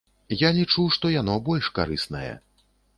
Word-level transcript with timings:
Я 0.39 0.49
лічу, 0.59 0.87
што 0.97 1.13
яно 1.21 1.37
больш 1.51 1.65
карыснае. 1.79 2.33